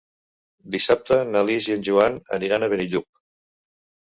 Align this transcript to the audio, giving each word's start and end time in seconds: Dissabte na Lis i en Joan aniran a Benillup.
Dissabte 0.75 1.17
na 1.33 1.43
Lis 1.49 1.67
i 1.69 1.75
en 1.75 1.83
Joan 1.89 2.19
aniran 2.39 2.67
a 2.67 2.71
Benillup. 2.75 3.09